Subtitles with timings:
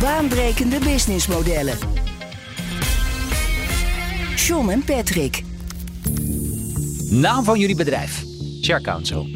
[0.00, 1.74] Baanbrekende businessmodellen.
[4.36, 5.42] John en Patrick.
[7.10, 8.24] Naam van jullie bedrijf.
[8.62, 9.26] Share Council.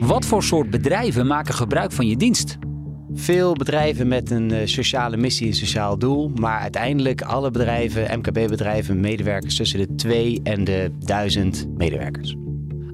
[0.00, 2.56] Wat voor soort bedrijven maken gebruik van je dienst?
[3.14, 6.28] Veel bedrijven met een eh, sociale missie, een sociaal doel.
[6.34, 12.36] Maar uiteindelijk alle bedrijven, MKB-bedrijven, medewerkers tussen de 2 en de 1000 medewerkers.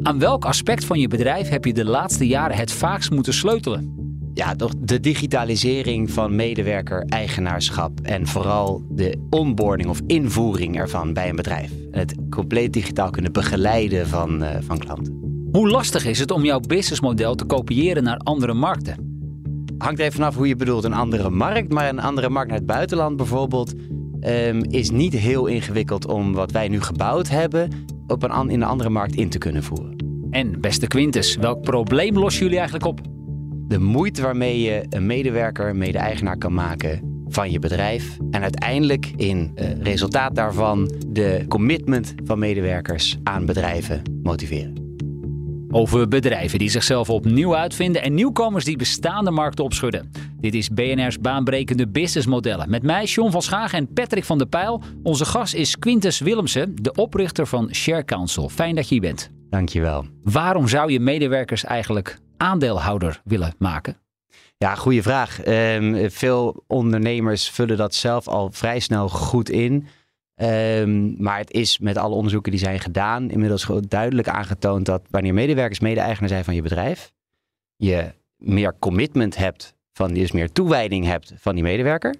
[0.03, 4.00] Aan welk aspect van je bedrijf heb je de laatste jaren het vaakst moeten sleutelen?
[4.35, 11.37] Ja, toch de digitalisering van medewerker-eigenaarschap en vooral de onboarding of invoering ervan bij een
[11.37, 11.73] bedrijf.
[11.91, 15.19] Het compleet digitaal kunnen begeleiden van, eh, van klanten.
[15.53, 18.97] Hoe lastig is het om jouw businessmodel te kopiëren naar andere markten?
[19.79, 22.67] Hangt even vanaf hoe je bedoelt een andere markt, maar een andere markt naar het
[22.67, 23.75] buitenland bijvoorbeeld
[24.21, 27.71] ehm, is niet heel ingewikkeld om wat wij nu gebouwd hebben
[28.07, 29.97] op een, in een andere markt in te kunnen voeren.
[30.31, 33.10] En beste Quintus, welk probleem lossen jullie eigenlijk op?
[33.71, 38.17] De moeite waarmee je een medewerker, mede-eigenaar kan maken van je bedrijf.
[38.31, 44.75] En uiteindelijk in eh, resultaat daarvan de commitment van medewerkers aan bedrijven motiveren.
[45.71, 50.11] Over bedrijven die zichzelf opnieuw uitvinden en nieuwkomers die bestaande markten opschudden.
[50.41, 52.71] Dit is BNR's baanbrekende businessmodellen.
[52.71, 54.83] Met mij, John van Schagen en Patrick van der Pijl.
[55.03, 58.49] Onze gast is Quintus Willemsen, de oprichter van Share Council.
[58.49, 59.31] Fijn dat je hier bent.
[59.51, 60.05] Dankjewel.
[60.23, 63.97] Waarom zou je medewerkers eigenlijk aandeelhouder willen maken?
[64.57, 65.41] Ja, goede vraag.
[65.41, 69.87] Ehm, veel ondernemers vullen dat zelf al vrij snel goed in.
[70.35, 75.35] Ehm, maar het is met alle onderzoeken die zijn gedaan inmiddels duidelijk aangetoond dat wanneer
[75.35, 77.13] medewerkers mede-eigenaar zijn van je bedrijf,
[77.77, 82.15] je meer commitment hebt, van, dus meer toewijding hebt van die medewerker.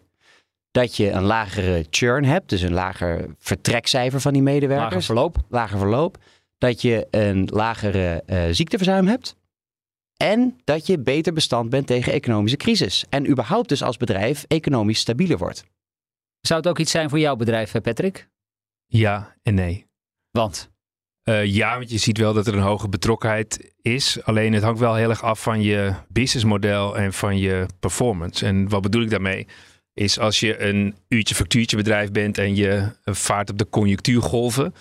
[0.71, 4.91] Dat je een lagere churn hebt, dus een lager vertrekcijfer van die medewerkers.
[4.91, 5.37] Lager verloop.
[5.49, 6.19] Lager verloop.
[6.59, 9.37] Dat je een lagere eh, ziekteverzuim hebt.
[10.23, 13.05] En dat je beter bestand bent tegen economische crisis.
[13.09, 15.65] En überhaupt dus als bedrijf economisch stabieler wordt.
[16.41, 18.29] Zou het ook iets zijn voor jouw bedrijf, eh, Patrick?
[18.87, 19.87] Ja en nee.
[20.31, 20.71] Want?
[21.25, 24.23] Uh, ja, want je ziet wel dat er een hoge betrokkenheid is.
[24.23, 28.47] Alleen het hangt wel heel erg af van je businessmodel en van je performance.
[28.47, 29.47] En wat bedoel ik daarmee?
[29.95, 34.75] Is als je een uurtje factuurtje bedrijf bent en je vaart op de conjunctuurgolven.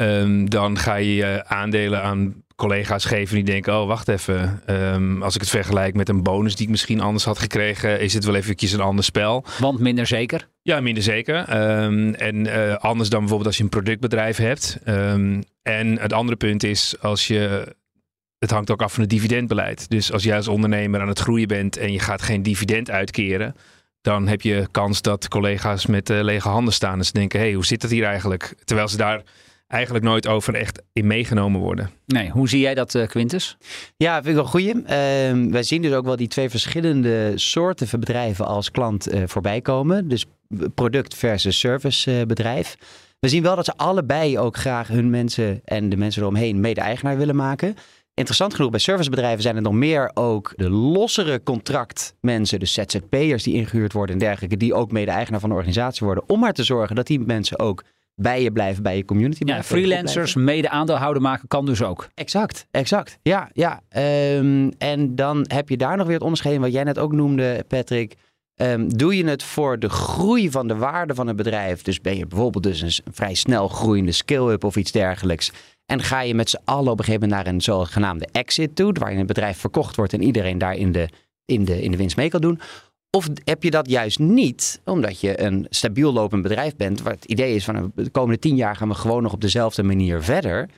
[0.00, 4.62] Um, dan ga je je aandelen aan collega's geven die denken: oh, wacht even.
[4.66, 8.14] Um, als ik het vergelijk met een bonus die ik misschien anders had gekregen, is
[8.14, 9.44] het wel eventjes een ander spel.
[9.58, 10.48] Want minder zeker?
[10.62, 11.38] Ja, minder zeker.
[11.82, 14.78] Um, en uh, anders dan bijvoorbeeld als je een productbedrijf hebt.
[14.86, 17.74] Um, en het andere punt is als je.
[18.38, 19.90] Het hangt ook af van het dividendbeleid.
[19.90, 23.54] Dus als jij als ondernemer aan het groeien bent en je gaat geen dividend uitkeren.
[24.00, 27.44] Dan heb je kans dat collega's met uh, lege handen staan en ze denken: hé,
[27.44, 28.54] hey, hoe zit het hier eigenlijk?
[28.64, 29.22] Terwijl ze daar
[29.68, 31.90] eigenlijk nooit over echt in meegenomen worden.
[32.06, 33.56] Nee, hoe zie jij dat, uh, Quintus?
[33.96, 34.74] Ja, vind ik wel een goeie.
[34.74, 39.22] Uh, wij zien dus ook wel die twee verschillende soorten van bedrijven als klant uh,
[39.26, 40.08] voorbij komen.
[40.08, 40.26] Dus
[40.74, 42.76] product versus servicebedrijf.
[43.20, 47.16] we zien wel dat ze allebei ook graag hun mensen en de mensen eromheen mede-eigenaar
[47.16, 47.74] willen maken.
[48.14, 53.54] Interessant genoeg, bij servicebedrijven zijn er nog meer ook de lossere contractmensen, dus ZZP'ers die
[53.54, 56.96] ingehuurd worden en dergelijke, die ook mede-eigenaar van de organisatie worden, om maar te zorgen
[56.96, 57.84] dat die mensen ook
[58.20, 62.08] bij je blijven, bij je community ja, freelancers, mede-aandeelhouder maken kan dus ook.
[62.14, 63.18] Exact, exact.
[63.22, 63.80] Ja, ja.
[64.36, 67.64] Um, en dan heb je daar nog weer het onderscheid wat jij net ook noemde,
[67.68, 68.14] Patrick.
[68.56, 71.82] Um, doe je het voor de groei van de waarde van het bedrijf?
[71.82, 75.52] Dus ben je bijvoorbeeld dus een vrij snel groeiende skill-up of iets dergelijks.
[75.86, 78.92] En ga je met z'n allen op een gegeven moment naar een zogenaamde exit toe,
[78.92, 81.08] waarin het bedrijf verkocht wordt en iedereen daar in de,
[81.44, 82.60] in de, in de winst mee kan doen.
[83.10, 87.24] Of heb je dat juist niet, omdat je een stabiel lopend bedrijf bent, waar het
[87.24, 90.68] idee is van de komende tien jaar gaan we gewoon nog op dezelfde manier verder.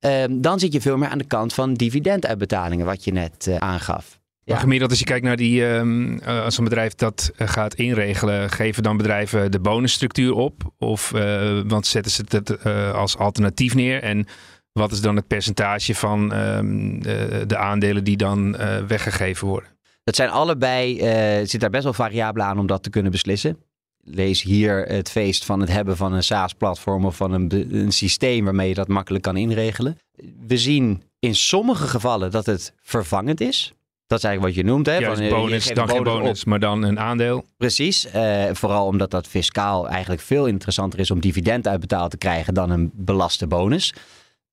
[0.00, 3.56] Uh, dan zit je veel meer aan de kant van dividenduitbetalingen, wat je net uh,
[3.56, 4.18] aangaf.
[4.44, 8.50] Maar gemiddeld als je kijkt naar die, um, uh, als een bedrijf dat gaat inregelen,
[8.50, 10.72] geven dan bedrijven de bonusstructuur op?
[10.78, 12.64] Of, uh, want zetten ze het
[12.94, 14.02] als alternatief neer?
[14.02, 14.26] En
[14.72, 17.02] wat is dan het percentage van um,
[17.46, 18.56] de aandelen die dan
[18.86, 19.73] weggegeven worden?
[20.04, 20.96] Dat zijn allebei,
[21.40, 23.58] uh, zit daar best wel variabelen aan om dat te kunnen beslissen.
[24.00, 28.44] Lees hier het feest van het hebben van een SaaS-platform of van een, een systeem
[28.44, 29.98] waarmee je dat makkelijk kan inregelen.
[30.46, 33.72] We zien in sommige gevallen dat het vervangend is.
[34.06, 34.86] Dat is eigenlijk wat je noemt.
[34.86, 34.96] Hè?
[34.96, 36.20] Juist, Van, eh, bonus, dan een geen bonus op.
[36.20, 37.44] bonus, maar dan een aandeel.
[37.56, 38.06] Precies.
[38.06, 42.70] Eh, vooral omdat dat fiscaal eigenlijk veel interessanter is om dividend uitbetaald te krijgen dan
[42.70, 43.94] een belaste bonus.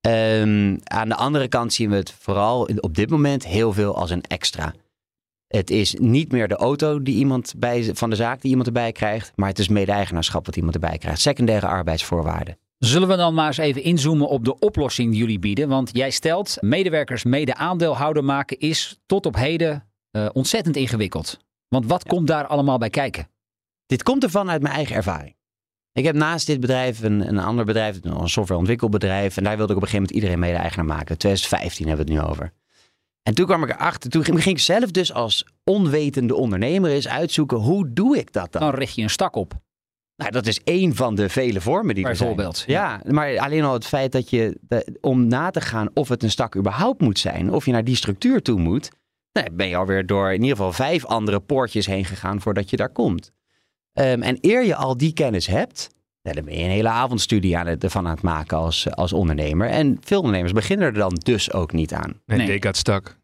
[0.01, 4.09] Ehm, aan de andere kant zien we het vooral op dit moment heel veel als
[4.09, 4.73] een extra.
[5.51, 8.91] Het is niet meer de auto die iemand bij, van de zaak die iemand erbij
[8.91, 11.21] krijgt, maar het is mede-eigenaarschap wat iemand erbij krijgt.
[11.21, 12.57] Secundaire arbeidsvoorwaarden.
[12.77, 15.69] Zullen we dan maar eens even inzoomen op de oplossing die jullie bieden?
[15.69, 21.39] Want jij stelt, medewerkers mede-aandeelhouder maken is tot op heden eh, ontzettend ingewikkeld.
[21.67, 23.29] Want wat komt daar allemaal bij kijken?
[23.85, 25.35] Dit komt ervan uit mijn eigen ervaring.
[25.93, 29.37] Ik heb naast dit bedrijf een, een ander bedrijf, een softwareontwikkelbedrijf.
[29.37, 31.17] En daar wilde ik op een gegeven moment iedereen mede-eigenaar maken.
[31.17, 32.53] 2015 hebben we het nu over.
[33.23, 37.57] En toen kwam ik erachter, toen ging ik zelf dus als onwetende ondernemer eens uitzoeken,
[37.57, 38.61] hoe doe ik dat dan?
[38.61, 39.53] Dan richt je een stak op.
[40.15, 42.35] Nou, dat is één van de vele vormen die er zijn.
[42.35, 46.09] Bijvoorbeeld, Ja, maar alleen al het feit dat je, de- om na te gaan of
[46.09, 48.89] het een stak überhaupt moet zijn, of je naar die structuur toe moet,
[49.33, 52.77] nou, ben je alweer door in ieder geval vijf andere poortjes heen gegaan voordat je
[52.77, 53.31] daar komt.
[53.93, 55.89] Ehm, en eer je al die kennis hebt,
[56.21, 59.13] nou, dan ben je een hele avondstudie aan het, ervan aan het maken als, als
[59.13, 59.67] ondernemer.
[59.69, 62.21] En veel ondernemers beginnen er dan dus ook niet aan.
[62.25, 62.47] Nee, Nee.
[62.47, 62.61] nee.
[62.63, 63.19] got stuck.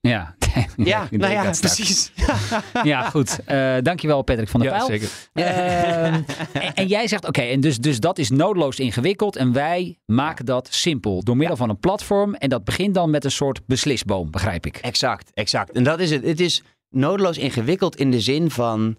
[0.00, 0.34] Ja,
[0.76, 2.12] Ja, Ik nou ja, precies.
[2.82, 3.38] Ja, goed.
[3.44, 4.86] Eh, dankjewel Patrick van der Ja, Pijl.
[4.88, 5.08] zeker.
[5.32, 9.98] Ehm, en, en jij zegt, oké, en dus, dus dat is noodloos ingewikkeld en wij
[10.06, 12.34] maken dat simpel door middel van een platform.
[12.34, 14.76] En dat begint dan met een soort beslisboom, begrijp ik.
[14.76, 15.70] Exact, exact.
[15.72, 16.24] En dat is het.
[16.24, 18.96] Het is nodeloos ingewikkeld in de zin van,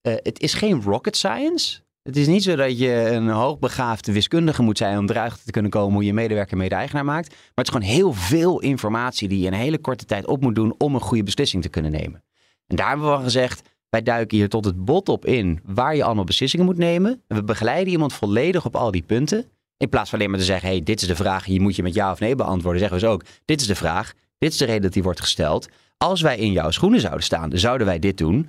[0.00, 1.80] eh, het is geen rocket science.
[2.04, 5.70] Het is niet zo dat je een hoogbegaafde wiskundige moet zijn om eruit te kunnen
[5.70, 7.28] komen hoe je medewerker mede-eigenaar maakt.
[7.28, 10.40] Maar het is gewoon heel veel informatie die je in een hele korte tijd op
[10.40, 12.22] moet doen om een goede beslissing te kunnen nemen.
[12.66, 15.96] En daar hebben we al gezegd, wij duiken hier tot het bot op in waar
[15.96, 17.22] je allemaal beslissingen moet nemen.
[17.28, 19.44] En we begeleiden iemand volledig op al die punten.
[19.76, 21.82] In plaats van alleen maar te zeggen, hey, dit is de vraag, hier moet je
[21.82, 22.80] met ja of nee beantwoorden.
[22.80, 25.20] Zeggen we dus ook, dit is de vraag, dit is de reden dat die wordt
[25.20, 25.68] gesteld.
[25.96, 28.48] Als wij in jouw schoenen zouden staan, zouden wij dit doen.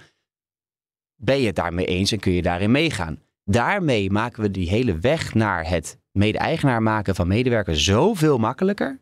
[1.15, 3.23] Ben je het daarmee eens en kun je daarin meegaan?
[3.49, 8.99] Daarmee maken we die hele weg naar het mede-eigenaar maken van medewerkers zoveel makkelijker.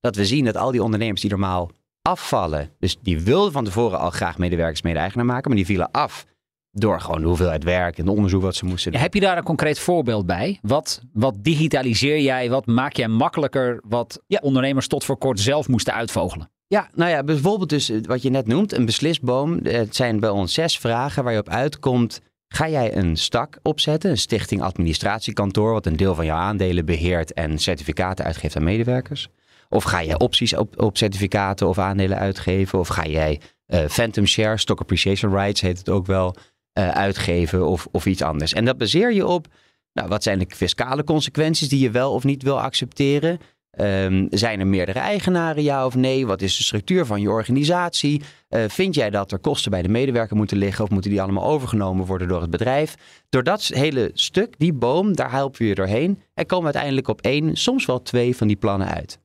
[0.00, 1.70] Dat we zien dat al die ondernemers die normaal
[2.02, 6.26] afvallen, dus die wilden van tevoren al graag medewerkers mede-eigenaar maken, maar die vielen af
[6.70, 9.00] door gewoon de hoeveelheid werk en de onderzoek wat ze moesten doen.
[9.00, 10.58] Heb je daar een concreet voorbeeld bij?
[10.62, 12.50] Wat, wat digitaliseer jij?
[12.50, 13.80] Wat maak jij makkelijker?
[13.88, 14.38] Wat Ja.
[14.42, 16.50] ondernemers tot voor kort zelf moesten uitvogelen?
[16.66, 19.58] Ja, nou ja, bijvoorbeeld dus eh, wat je net noemt, een beslisboom.
[19.62, 22.20] Het zijn bij ons zes vragen waar je op uitkomt.
[22.48, 27.32] Ga jij een stak opzetten, een stichting administratiekantoor, wat een deel van jouw aandelen beheert
[27.32, 29.28] en certificaten uitgeeft aan medewerkers?
[29.68, 32.78] Of ga jij opties op, op certificaten of aandelen uitgeven?
[32.78, 36.36] Of ga jij eh, phantom shares, stock appreciation rights heet het ook wel,
[36.72, 38.52] eh, uitgeven of, of iets anders?
[38.52, 39.46] En dat baseer je op,
[39.92, 43.38] nou, wat zijn de fiscale consequenties die je wel of niet wil accepteren?
[43.76, 46.26] Ehm, zijn er meerdere eigenaren, ja of nee?
[46.26, 48.22] Wat is de structuur van je organisatie?
[48.48, 51.44] Eh, vind jij dat er kosten bij de medewerker moeten liggen of moeten die allemaal
[51.44, 52.94] overgenomen worden door het bedrijf?
[53.28, 57.08] Door dat hele stuk, die boom, daar helpen we je doorheen en komen we uiteindelijk
[57.08, 59.18] op één, soms wel twee van die plannen uit.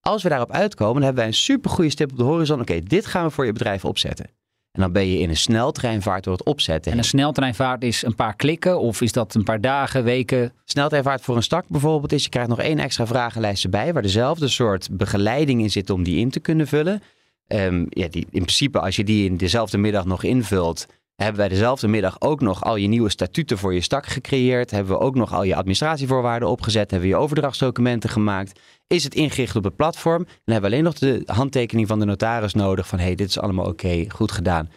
[0.00, 2.60] Als we daarop uitkomen, dan hebben wij een supergoeie stip op de horizon.
[2.60, 4.26] Oké, dit gaan we voor je bedrijf opzetten.
[4.74, 6.92] En dan ben je in een sneltreinvaart door het opzetten.
[6.92, 10.52] En een sneltreinvaart is een paar klikken of is dat een paar dagen, weken?
[10.64, 14.48] Sneltreinvaart voor een stak bijvoorbeeld is, je krijgt nog één extra vragenlijst erbij, waar dezelfde
[14.48, 17.02] soort begeleiding in zit om die in te kunnen vullen.
[17.46, 20.86] Ehm, ja, die, in principe, als je die in dezelfde middag nog invult,
[21.16, 24.70] hebben wij dezelfde middag ook nog al je nieuwe statuten voor je stak gecreëerd.
[24.70, 26.90] Hebben we ook nog al je administratievoorwaarden opgezet.
[26.90, 28.60] Hebben we je overdrachtsdocumenten gemaakt.
[28.86, 30.24] Is het ingericht op het platform.
[30.24, 33.38] Dan hebben we alleen nog de handtekening van de notaris nodig van hey, dit is
[33.38, 34.70] allemaal oké, goed gedaan.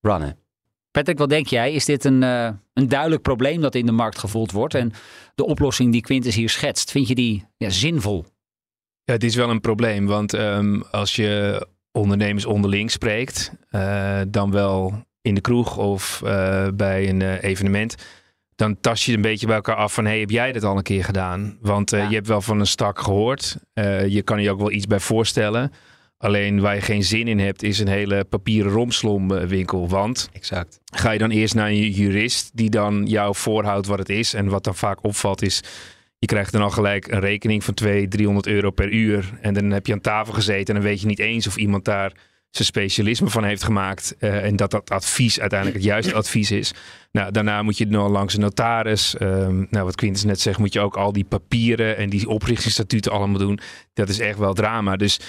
[0.00, 0.36] Runnen.
[0.90, 1.72] Patrick, wat denk jij?
[1.72, 4.74] Is dit een, eh, een duidelijk probleem dat in de markt gevoeld wordt?
[4.74, 4.92] En
[5.34, 8.24] de oplossing die Quintus hier schetst, vind je die ja, zinvol?
[9.04, 14.50] Ja, het is wel een probleem, want ehm, als je ondernemers onderling spreekt, eh, dan
[14.50, 17.94] wel in de kroeg of eh, bij een eh, evenement,
[18.54, 20.82] dan tast je een beetje bij elkaar af van, hey, heb jij dit al een
[20.82, 21.56] keer gedaan?
[21.60, 22.08] Want eh, Ja.
[22.08, 25.00] je hebt wel van een stak gehoord, Eh, je kan je ook wel iets bij
[25.00, 25.72] voorstellen.
[26.18, 29.88] Alleen waar je geen zin in hebt, is een hele papieren romslomwinkel.
[29.88, 30.80] Want Exact.
[30.94, 34.34] ga je dan eerst naar een jurist die dan jou voorhoudt wat het is.
[34.34, 35.62] En wat dan vaak opvalt is,
[36.18, 39.30] je krijgt dan al gelijk een rekening van 200, 300 euro per uur.
[39.40, 41.84] En dan heb je aan tafel gezeten en dan weet je niet eens of iemand
[41.84, 42.12] daar
[42.56, 44.16] zijn specialisme van heeft gemaakt.
[44.18, 46.72] eh, en dat dat advies uiteindelijk het juiste advies is.
[47.12, 49.16] Nou, daarna moet je nog langs een notaris.
[49.16, 53.12] Ehm, nou, wat Quintus net zegt, moet je ook al die papieren en die oprichtingsstatuten
[53.12, 53.58] allemaal doen.
[53.92, 54.96] Dat is echt wel drama.
[54.96, 55.20] Dus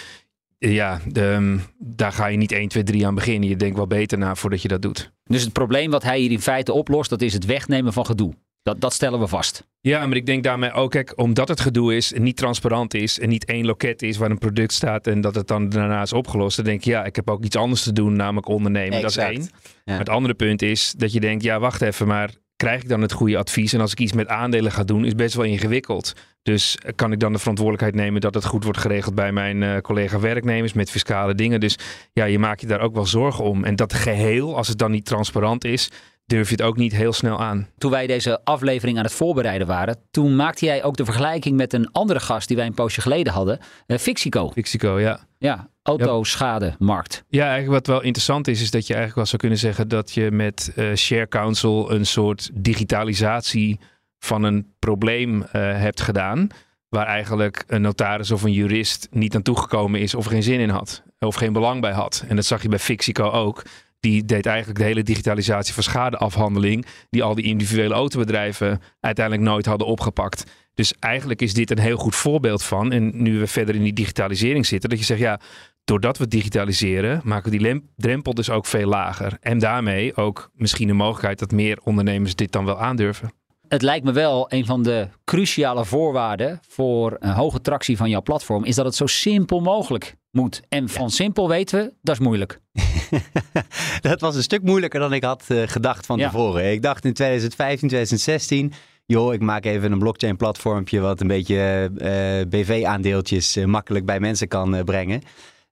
[0.59, 3.49] eh, ja, ehm, daar ga je niet 1, 2, 3 aan beginnen.
[3.49, 5.11] Je denkt wel beter na voordat je dat doet.
[5.23, 8.33] Dus het probleem wat hij hier in feite oplost, dat is het wegnemen van gedoe.
[8.63, 9.67] Dat, dat stellen we vast.
[9.81, 13.19] Ja, maar ik denk daarmee ook, kijk, omdat het gedoe is en niet transparant is
[13.19, 16.13] en niet één loket is waar een product staat en dat het dan daarna is
[16.13, 19.01] opgelost, dan denk ik, ja, ik heb ook iets anders te doen, namelijk ondernemen.
[19.01, 19.49] Dat is één.
[19.83, 19.97] Ja.
[19.97, 23.11] Het andere punt is dat je denkt, ja, wacht even, maar krijg ik dan het
[23.11, 23.73] goede advies?
[23.73, 26.13] En als ik iets met aandelen ga doen, is best wel ingewikkeld.
[26.43, 29.63] Dus eh, kan ik dan de verantwoordelijkheid nemen dat het goed wordt geregeld bij mijn
[29.63, 31.59] eh, collega werknemers met fiscale dingen?
[31.59, 31.77] Dus
[32.13, 33.63] ja, je maakt je daar ook wel zorgen om.
[33.63, 35.89] En dat geheel, als het dan niet transparant is,
[36.25, 37.67] durf je het ook niet heel snel aan.
[37.77, 41.73] Toen wij deze aflevering aan het voorbereiden waren, toen maakte jij ook de vergelijking met
[41.73, 44.51] een andere gast die wij een poosje geleden hadden, eh, Fixico.
[44.51, 45.19] Fixico, ja.
[45.37, 47.23] Ja, autoschademarkt.
[47.27, 50.11] Ja, eigenlijk wat wel interessant is, is dat je eigenlijk wel zou kunnen zeggen dat
[50.11, 53.79] je met eh, Share Council een soort digitalisatie
[54.19, 56.47] van een probleem eh, hebt gedaan.
[56.89, 60.69] Waar eigenlijk een notaris of een jurist niet aan toegekomen is of geen zin in
[60.69, 61.03] had.
[61.19, 62.25] Of geen belang bij had.
[62.27, 63.63] En dat zag je bij Fixico ook.
[64.03, 66.85] Die deed eigenlijk de hele digitalisatie van schadeafhandeling.
[67.09, 70.43] Die al die individuele autobedrijven uiteindelijk nooit hadden opgepakt.
[70.73, 72.91] Dus eigenlijk is dit een heel goed voorbeeld van.
[72.91, 74.89] En nu we verder in die digitalisering zitten.
[74.89, 75.39] Dat je zegt ja,
[75.83, 79.37] doordat we digitaliseren, maken we die drempel dus ook veel lager.
[79.39, 83.33] En daarmee ook misschien de mogelijkheid dat meer ondernemers dit dan wel aandurven.
[83.67, 88.21] Het lijkt me wel een van de cruciale voorwaarden voor een hoge tractie van jouw
[88.21, 90.61] platform, is dat het zo simpel mogelijk moet.
[90.69, 92.59] En van simpel weten we, dat is moeilijk.
[94.01, 96.29] dat was een stuk moeilijker dan ik had eh, gedacht van Ja.
[96.29, 96.71] tevoren.
[96.71, 98.73] Ik dacht in 2015, 2016,
[99.05, 104.19] joh, ik maak even een blockchain platformpje wat een beetje eh, BV-aandeeltjes eh, makkelijk bij
[104.19, 105.21] mensen kan brengen.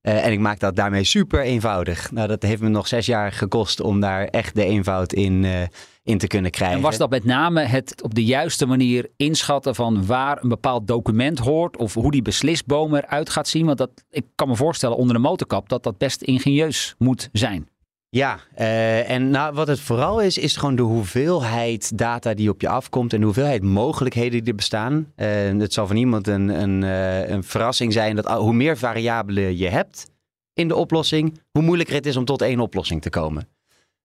[0.01, 2.11] Eh, en ik maak dat daarmee super eenvoudig.
[2.11, 5.61] Nou, dat heeft me nog zes jaar gekost om daar echt de eenvoud in, eh,
[6.03, 6.77] in te kunnen krijgen.
[6.77, 10.87] En was dat met name het op de juiste manier inschatten van waar een bepaald
[10.87, 13.65] document hoort of hoe die beslisboom eruit gaat zien?
[13.65, 17.67] Want dat, ik kan me voorstellen onder de motorkap dat dat best ingenieus moet zijn.
[18.15, 22.61] Ja, eh, en nou, wat het vooral is, is gewoon de hoeveelheid data die op
[22.61, 25.11] je afkomt en de hoeveelheid mogelijkheden die er bestaan.
[25.15, 25.27] Eh,
[25.57, 29.67] het zal van niemand een, een, eh, een verrassing zijn dat hoe meer variabelen je
[29.67, 30.09] hebt
[30.53, 33.47] in de oplossing, hoe moeilijker het is om tot één oplossing te komen.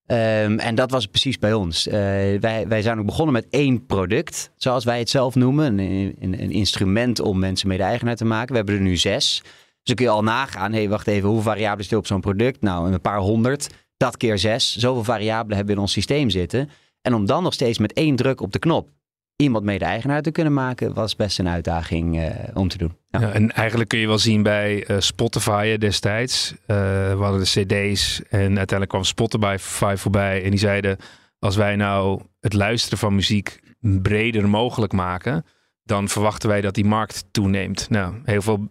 [0.06, 1.84] Ehm, en dat was precies bij ons.
[1.84, 5.78] Wij, wij zijn ook begonnen met één product, zoals wij het zelf noemen.
[5.78, 8.50] Een, een, instrument om mensen mede-eigenaar te maken.
[8.50, 9.40] We hebben er nu zes.
[9.42, 9.50] Dus
[9.82, 12.62] dan kun je al nagaan, hé, hey, wacht even, hoeveel variabelen zitten op zo'n product?
[12.62, 13.68] Nou, een paar honderd.
[13.96, 14.76] Dat keer zes.
[14.76, 16.70] Zoveel variabelen hebben in ons systeem zitten.
[17.02, 18.88] En om dan nog steeds met één druk op de knop
[19.36, 22.96] iemand mede-eigenaar te kunnen maken, was best een uitdaging eh, om te doen.
[23.08, 23.32] Ja.
[23.32, 26.54] En eigenlijk kun je wel zien bij eh, Spotify destijds.
[26.66, 26.76] eh,
[27.16, 29.56] we hadden de cd's en uiteindelijk kwam Spotify
[29.96, 30.42] voorbij.
[30.42, 30.96] En die zeiden,
[31.38, 35.44] als wij nou het luisteren van muziek breder mogelijk maken,
[35.82, 37.90] dan verwachten wij dat die markt toeneemt.
[37.90, 38.68] Nou, heel veel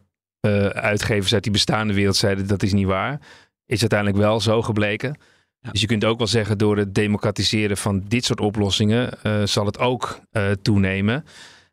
[0.71, 3.19] uitgevers uit die bestaande wereld zeiden dat is niet waar.
[3.65, 5.17] Is uiteindelijk wel zo gebleken.
[5.59, 5.71] Ja.
[5.71, 9.65] Dus je kunt ook wel zeggen, door het democratiseren van dit soort oplossingen eh, zal
[9.65, 11.25] het ook eh, toenemen.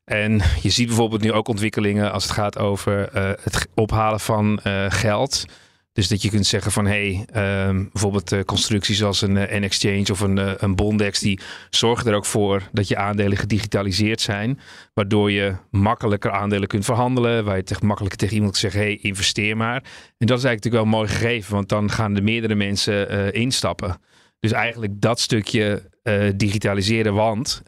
[0.05, 4.61] En je ziet bijvoorbeeld nu ook ontwikkelingen als het gaat over eh, het ophalen van
[4.89, 5.45] geld.
[5.93, 9.61] Dus dat je kunt zeggen van hé, hey, ehm, bijvoorbeeld eh, constructies als een eh,
[9.61, 14.21] N-Exchange of een, eh, een Bondex, die zorgen er ook voor dat je aandelen gedigitaliseerd
[14.21, 14.61] zijn.
[14.95, 17.45] Waardoor je makkelijker aandelen kunt verhandelen.
[17.45, 19.83] Waar je tegen, makkelijker tegen iemand zeggen, hé, hey, investeer maar.
[20.19, 24.01] En dat is eigenlijk natuurlijk wel mooi gegeven, want dan gaan er meerdere mensen instappen.
[24.41, 25.91] Dus eigenlijk dat stukje
[26.37, 27.63] digitaliseren, want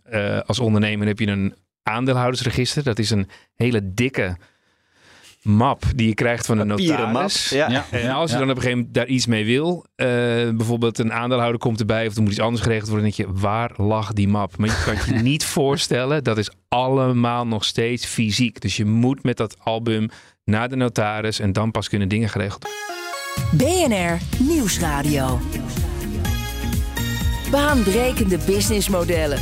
[0.47, 2.83] als ondernemer heb je een aandeelhoudersregister.
[2.83, 4.37] Dat is een hele dikke
[5.45, 7.51] map die je krijgt van een Papieren notaris.
[7.51, 7.87] map, ja.
[7.91, 10.07] En als je dan op een gegeven moment daar iets mee wil, eh,
[10.57, 13.41] bijvoorbeeld een aandeelhouder komt erbij of er moet iets anders geregeld worden, dan denk je,
[13.41, 14.57] waar lag die map?
[14.57, 18.61] Maar je kan het je niet voorstellen, dat is allemaal nog steeds fysiek.
[18.61, 20.09] Dus je moet met dat album
[20.45, 22.93] naar de notaris en dan pas kunnen dingen geregeld worden.
[23.89, 25.41] BNR Nieuwsradio.
[27.51, 29.39] Baanbrekende businessmodellen.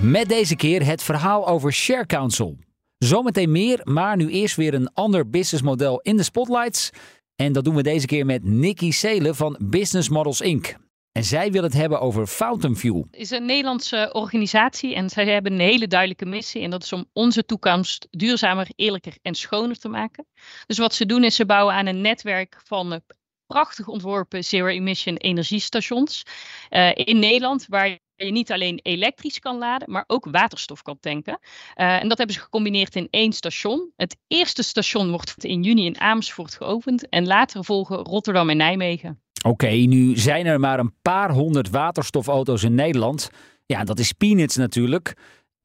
[0.00, 2.56] Met deze keer het verhaal over Share Council.
[2.98, 6.90] Zometeen meer, maar nu eerst weer een ander businessmodel in de spotlights.
[7.34, 10.76] En dat doen we deze keer met Nikki Seelen van Business Models Inc.
[11.12, 13.06] En zij wil het hebben over Fountain Fuel.
[13.10, 16.62] is een Nederlandse organisatie en zij hebben een hele duidelijke missie.
[16.62, 20.26] En dat is om onze toekomst duurzamer, eerlijker en schoner te maken.
[20.66, 22.98] Dus wat ze doen is ze bouwen aan een netwerk van eh,
[23.46, 26.22] prachtig ontworpen zero-emission energiestations
[26.68, 27.66] eh, in Nederland.
[27.68, 31.38] Waar je niet alleen elektrisch kan laden, maar ook waterstof kan tanken.
[31.74, 33.92] Eh, en dat hebben ze gecombineerd in één station.
[33.96, 37.08] Het eerste station wordt in juni in Amersfoort geopend.
[37.08, 39.20] En later volgen Rotterdam en Nijmegen.
[39.46, 43.30] Oké, nu zijn er maar een paar honderd waterstofauto's in Nederland.
[43.66, 45.16] Ja, dat is peanuts natuurlijk.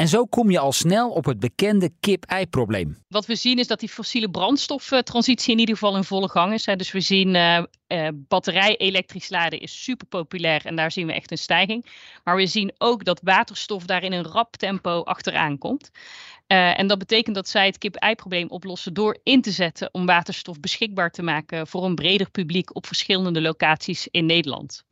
[0.02, 3.04] En zo kom je al snel op het bekende kip-ei-probleem.
[3.08, 6.64] Wat we zien is dat die fossiele brandstoftransitie in ieder geval in volle gang is.
[6.64, 11.14] Dus we zien uh, uh, batterij elektrisch laden is super populair en daar zien we
[11.14, 11.86] echt een stijging.
[12.24, 15.92] Maar we zien ook dat waterstof daar in een rap tempo achteraan komt.
[16.48, 20.60] Uh, en dat betekent dat zij het kip-ei-probleem oplossen door in te zetten om waterstof
[20.60, 24.84] beschikbaar te maken voor een breder publiek op verschillende locaties in Nederland.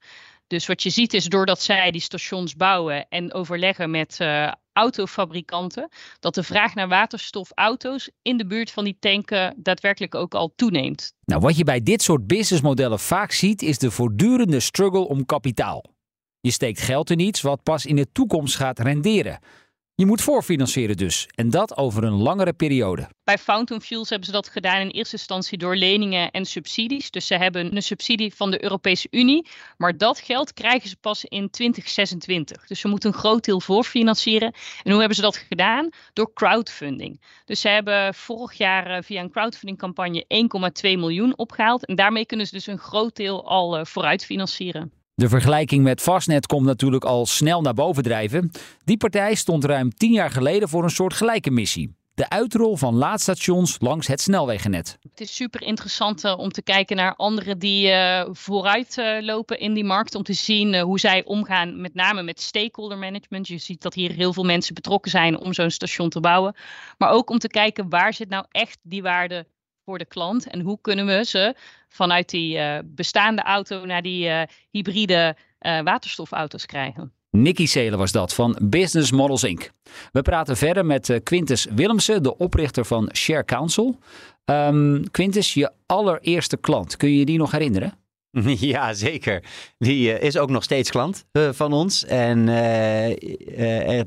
[0.47, 4.17] Dus wat je ziet is doordat zij die stations bouwen en overleggen met
[4.79, 10.53] autofabrikanten, dat de vraag naar waterstofauto's in de buurt van die tanken daadwerkelijk ook al
[10.55, 11.13] toeneemt.
[11.25, 15.83] Nou, wat je bij dit soort businessmodellen vaak ziet, is de voortdurende struggle om kapitaal.
[16.41, 19.39] Je steekt geld in iets wat pas in de toekomst gaat renderen.
[19.99, 21.27] Je moet voorfinancieren dus.
[21.35, 23.09] En dat over een langere periode.
[23.23, 27.11] Bij Fountain Fuels hebben ze dat gedaan in eerste instantie door leningen en subsidies.
[27.11, 29.47] Dus ze hebben een subsidie van de Europese Unie.
[29.77, 32.67] Maar dat geld krijgen ze pas in 2026.
[32.67, 34.53] Dus ze moeten een groot deel voorfinancieren.
[34.83, 35.89] En hoe hebben ze dat gedaan?
[36.13, 37.21] Door crowdfunding.
[37.45, 40.25] Dus ze hebben vorig jaar eh, via een crowdfundingcampagne
[40.81, 41.85] 1,2 miljoen opgehaald.
[41.85, 44.98] En daarmee kunnen ze dus een groot deel al uh, vooruit financieren.
[45.19, 48.51] De vergelijking met Fastnet komt natuurlijk al snel naar boven drijven.
[48.83, 51.95] Die partij stond ruim tien jaar geleden voor een soort gelijke missie.
[52.13, 54.97] De uitrol van laadstations langs het snelwegennet.
[55.09, 59.59] Het is super interessant uh, om te kijken naar anderen die uh, vooruit uh, lopen
[59.59, 60.15] in die markt.
[60.15, 63.47] Om te zien hoe zij omgaan, met name met stakeholder management.
[63.47, 66.55] Je ziet dat hier heel veel mensen betrokken zijn om zo'n station te bouwen.
[66.97, 69.45] Maar ook om te kijken waar zit nou echt die waarde
[69.89, 71.55] voor de klant en hoe kunnen we ze
[71.87, 74.41] vanuit die uh, bestaande auto naar die uh,
[74.71, 77.11] hybride uh, waterstofauto's krijgen.
[77.29, 79.71] Nicky Seelen was dat van Business Models Inc.
[80.11, 83.99] We praten verder met Quintus Willemsen, de oprichter van Share Council.
[84.45, 87.93] Um, Quintus, je allereerste klant, kun je die nog herinneren?
[88.73, 89.43] Ja, zeker.
[89.77, 92.05] Die is ook nog steeds klant van ons.
[92.05, 92.45] En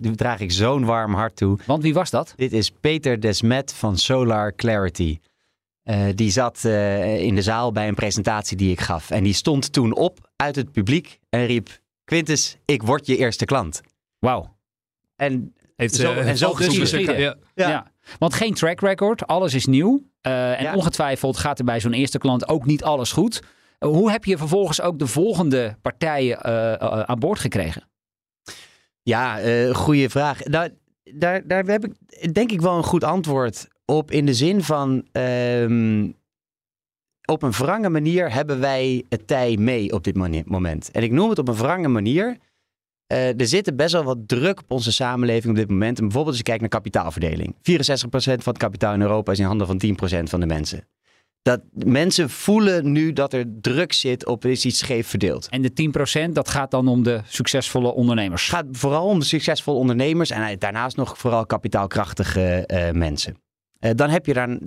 [0.00, 1.58] die draag ik zo'n warm hart toe.
[1.66, 2.34] Want wie was dat?
[2.36, 5.18] Dit is Peter Desmet van Solar Clarity.
[5.84, 9.10] Uh, die zat uh, in de zaal bij een presentatie die ik gaf.
[9.10, 13.44] En die stond toen op uit het publiek en riep: Quintus, ik word je eerste
[13.44, 13.80] klant.
[14.18, 14.56] Wauw.
[15.16, 17.20] En Heeft, zo, uh, en zo geschieden.
[17.20, 17.36] Ja.
[17.54, 17.68] Ja.
[17.68, 17.90] ja.
[18.18, 20.02] Want geen track record, alles is nieuw.
[20.20, 20.74] en Ja.
[20.74, 23.42] ongetwijfeld gaat er bij zo'n eerste klant ook niet alles goed.
[23.78, 26.44] hoe heb je vervolgens ook de volgende partijen
[27.08, 27.88] aan boord gekregen?
[29.02, 29.38] Ja,
[29.72, 30.44] goede vraag.
[30.44, 30.70] Nou,
[31.14, 35.06] daar, daar heb ik denk ik wel een goed antwoord op in de zin van
[35.12, 36.14] um,
[37.24, 40.14] op een wrange manier hebben wij het tij mee op dit
[40.46, 40.90] moment.
[40.90, 42.36] En ik noem het op een wrange manier.
[43.12, 45.98] Uh, er zit best wel wat druk op onze samenleving op dit moment.
[45.98, 47.54] En bijvoorbeeld als je kijkt naar kapitaalverdeling.
[47.54, 47.58] 64%
[48.04, 49.82] van het kapitaal in Europa is in handen van
[50.20, 50.86] 10% van de mensen.
[51.42, 55.48] Dat mensen voelen nu dat er druk zit op is iets scheef verdeeld.
[55.48, 58.46] En de 10% dat gaat dan om de succesvolle ondernemers?
[58.46, 63.36] Het gaat vooral om de succesvolle ondernemers en daarnaast nog vooral kapitaalkrachtige uh, mensen.
[63.84, 64.58] Uh, dan heb je daar,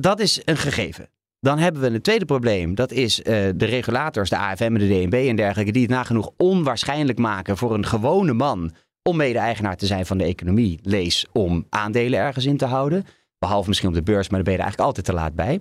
[0.00, 1.08] dat is een gegeven.
[1.40, 2.74] Dan hebben we een tweede probleem.
[2.74, 6.30] Dat is uh, de regulators, de AFM en de DNB en dergelijke, die het nagenoeg
[6.36, 10.78] onwaarschijnlijk maken voor een gewone man om mede-eigenaar te zijn van de economie.
[10.82, 13.04] Lees om aandelen ergens in te houden.
[13.38, 15.60] Behalve misschien op de beurs, maar daar ben je er eigenlijk altijd te laat bij.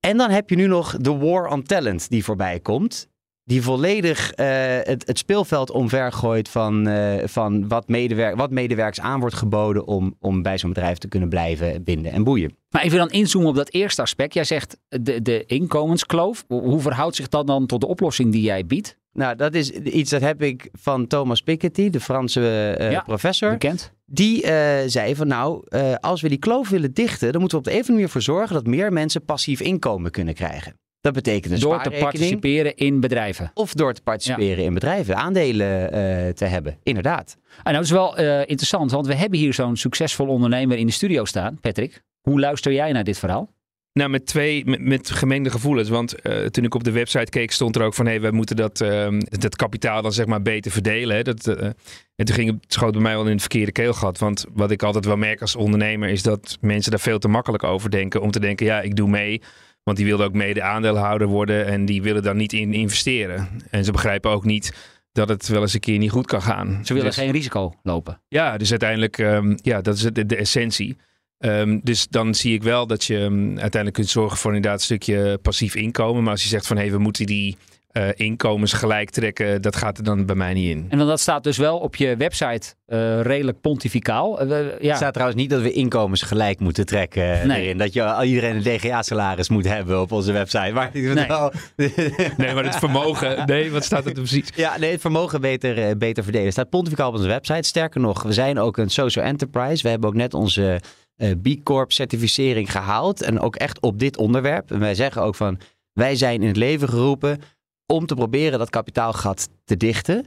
[0.00, 3.08] En dan heb je nu nog de war on talent die voorbij komt
[3.44, 4.46] die volledig uh,
[4.82, 10.16] het, het, speelveld omvergooit van, uh, van wat, medewerk, wat medewerkers aan wordt geboden om,
[10.20, 12.56] om bij zo'n bedrijf te kunnen blijven binden en boeien.
[12.70, 14.34] Maar even dan inzoomen op dat eerste aspect.
[14.34, 16.44] Jij zegt de, de inkomenskloof.
[16.48, 18.98] Hoe verhoudt zich dat dan tot de oplossing die jij biedt?
[19.12, 23.50] Nou, dat is iets dat heb ik van Thomas Piketty, de Franse uh, ja, professor.
[23.50, 23.92] Bekend.
[24.06, 24.46] Die
[24.86, 25.64] zei van nou,
[26.00, 28.08] als we die kloof willen dichten, dan moeten we op de een of andere manier
[28.08, 30.74] voor zorgen dat meer mensen passief inkomen kunnen krijgen.
[31.04, 33.50] Dat betekent een Door te participeren in bedrijven.
[33.54, 34.66] Of door te participeren ja.
[34.66, 37.36] in bedrijven, aandelen uh, te hebben, inderdaad.
[37.46, 40.86] En nou, dat is wel uh, interessant, want we hebben hier zo'n succesvol ondernemer in
[40.86, 41.58] de studio staan.
[41.60, 43.52] Patrick, hoe luister jij naar dit verhaal?
[43.92, 45.88] Nou, met twee, met, met gemengde gevoelens.
[45.88, 48.06] Want uh, toen ik op de website keek, stond er ook van...
[48.06, 51.16] hé, hey, we moeten dat, uh, dat kapitaal dan zeg maar beter verdelen.
[51.16, 51.22] Hè?
[51.22, 51.62] Dat, uh,
[52.16, 54.18] en toen ging het, schoot bij mij wel in het verkeerde keelgat.
[54.18, 56.08] Want wat ik altijd wel merk als ondernemer...
[56.08, 58.20] is dat mensen daar veel te makkelijk over denken.
[58.20, 59.42] Om te denken, ja, ik doe mee...
[59.84, 63.48] Want die wilden ook mede aandeelhouder worden en die willen daar niet in investeren.
[63.70, 66.80] En ze begrijpen ook niet dat het wel eens een keer niet goed kan gaan.
[66.82, 68.20] Ze willen dus, geen risico lopen.
[68.28, 70.96] Ja, dus uiteindelijk, um, ja, dat is de, de essentie.
[71.38, 74.84] Um, dus dan zie ik wel dat je um, uiteindelijk kunt zorgen voor inderdaad een
[74.84, 76.22] stukje passief inkomen.
[76.22, 77.56] Maar als je zegt van hé, hey, we moeten die
[77.94, 80.86] eh, inkomens gelijk trekken, dat gaat er dan bij mij niet in.
[80.88, 84.40] En dan dat staat dus wel op je website eh, redelijk pontificaal.
[84.40, 84.48] Eh,
[84.80, 84.88] ja.
[84.88, 87.62] Het staat trouwens niet dat we inkomens gelijk moeten trekken Nee.
[87.62, 87.78] erin.
[87.78, 90.70] Dat je al iedereen een DGA-salaris moet hebben op onze website.
[90.72, 91.26] Maar Nee.
[91.26, 91.52] wel-
[92.36, 94.48] Nee, maar het vermogen, nee, wat staat er precies?
[94.56, 96.52] Ja, nee, het vermogen beter, beter verdelen.
[96.52, 97.62] staat pontificaal op onze website.
[97.68, 99.82] Sterker nog, we zijn ook een social enterprise.
[99.82, 100.80] We hebben ook net onze
[101.16, 103.22] eh, B Corp certificering gehaald.
[103.22, 104.70] En ook echt op dit onderwerp.
[104.70, 105.58] En wij zeggen ook van,
[105.92, 107.38] wij zijn in het leven geroepen
[107.86, 110.26] om te proberen dat kapitaalgat te dichten.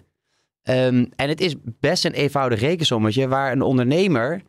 [0.63, 4.41] Ehm, en het is best een eenvoudig rekensommetje waar een ondernemer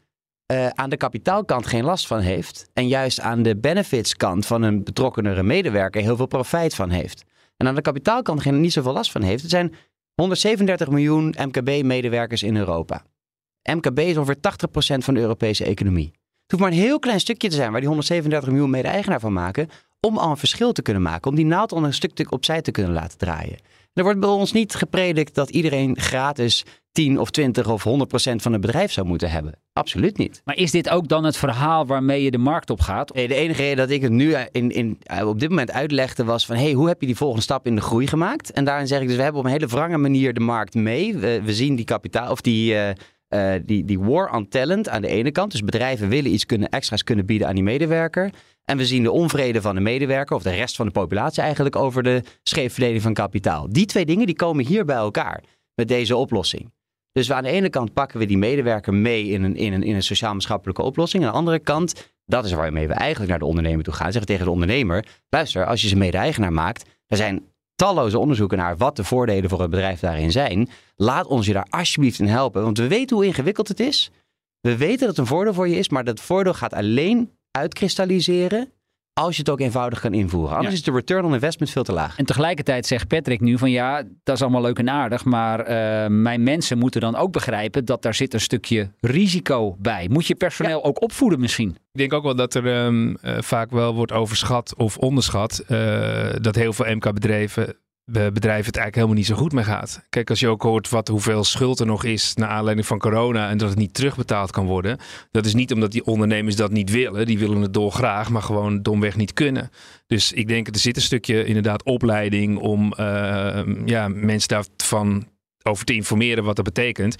[0.46, 2.70] eh, aan de kapitaalkant geen last van heeft.
[2.72, 7.24] En juist aan de benefitskant van een betrokkenere medewerker heel veel profijt van heeft.
[7.56, 9.42] En aan de kapitaalkant geen, niet zoveel last van heeft.
[9.42, 9.74] Het zijn
[10.14, 13.02] 137 miljoen MKB-medewerkers in Europa.
[13.62, 14.40] MKB is ongeveer
[14.98, 16.10] 80% van de Europese economie.
[16.12, 19.32] Het hoeft maar een heel klein stukje te zijn waar die 137 miljoen mede-eigenaar van
[19.32, 19.68] maken.
[20.00, 21.30] Om al een verschil te kunnen maken.
[21.30, 23.58] Om die naald al een stuk opzij te kunnen laten draaien.
[23.92, 27.88] Er wordt bij ons niet gepredikt dat iedereen gratis 10 of 20 of 100%
[28.36, 29.58] van het bedrijf zou moeten hebben.
[29.72, 30.40] Absoluut niet.
[30.44, 33.14] Maar is dit ook dan het verhaal waarmee je de markt op gaat?
[33.14, 36.46] Nee, de enige reden dat ik het nu in, in, op dit moment uitlegde was
[36.46, 36.56] van...
[36.56, 38.52] hey, hoe heb je die volgende stap in de groei gemaakt?
[38.52, 41.16] En daarin zeg ik dus, we hebben op een hele wrange manier de markt mee.
[41.16, 42.94] We, we zien die kapitaal, of die, eh,
[43.28, 45.50] eh, die, die war on talent aan de ene kant.
[45.50, 48.30] Dus bedrijven willen iets kunnen, extra's kunnen bieden aan die medewerker.
[48.64, 51.76] En we zien de onvrede van de medewerker, of de rest van de populatie eigenlijk...
[51.76, 53.68] over de scheefverdeling van kapitaal.
[53.68, 55.42] Die twee dingen die komen hier bij elkaar
[55.74, 56.72] met deze oplossing.
[57.12, 59.94] Dus aan de ene kant pakken we die medewerker mee in een, in een, in
[59.94, 61.24] een sociaal-maatschappelijke oplossing.
[61.24, 64.12] Aan de andere kant, dat is waarmee we eigenlijk naar de ondernemer toe gaan.
[64.12, 67.42] Zeggen tegen de ondernemer, luister, als je ze mede-eigenaar maakt, er zijn
[67.78, 70.68] talloze onderzoeken naar wat de voordelen voor het bedrijf daarin zijn.
[70.96, 74.10] Laat ons je daar alsjeblieft in helpen, want we weten hoe ingewikkeld het is.
[74.60, 78.72] We weten dat het een voordeel voor je is, maar dat voordeel gaat alleen uitkristalliseren
[79.18, 80.50] als je het ook eenvoudig kan invoeren.
[80.56, 80.78] Anders Ja.
[80.78, 82.18] is de return on investment veel te laag.
[82.18, 86.08] En tegelijkertijd zegt Patrick nu van ja, dat is allemaal leuk en aardig, maar eh,
[86.10, 90.06] mijn mensen moeten dan ook begrijpen dat daar zit een stukje risico bij.
[90.10, 91.68] Moet je personeel ook opvoeden misschien?
[91.92, 96.28] Ik denk ook wel dat er ehm, eh, vaak wel wordt overschat of onderschat eh,
[96.40, 97.76] dat heel veel MK-bedrijven
[98.10, 100.06] bedrijven het eigenlijk helemaal niet zo goed mee gaat.
[100.08, 103.48] Kijk, als je ook hoort wat, hoeveel schuld er nog is naar aanleiding van corona
[103.48, 104.98] en dat het niet terugbetaald kan worden.
[105.30, 107.26] Dat is niet omdat die ondernemers dat niet willen.
[107.26, 109.70] Die willen het dolgraag, maar gewoon domweg niet kunnen.
[110.06, 115.26] Dus ik denk, er zit een stukje inderdaad opleiding om eh, ja, mensen daarvan
[115.62, 117.16] over te informeren wat dat betekent